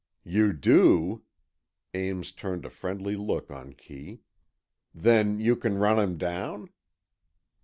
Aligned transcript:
"You 0.23 0.51
do!" 0.51 1.25
Ames 1.93 2.31
turned 2.31 2.65
a 2.65 2.71
friendly 2.71 3.15
look 3.15 3.51
on 3.51 3.73
Kee. 3.73 4.21
"Then 4.95 5.39
you 5.39 5.55
can 5.55 5.77
run 5.77 5.99
him 5.99 6.17
down?" 6.17 6.71